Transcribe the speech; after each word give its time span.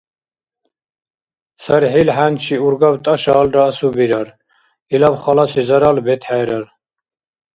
ЦархӀил 1.61 2.09
хӀянчи 2.15 2.55
ургаб 2.67 2.95
тӀашаалра, 3.05 3.61
асубирар, 3.71 4.27
илаб 4.93 5.15
халаси 5.23 5.61
зарал 5.69 5.97
бетхӀерар. 6.05 6.65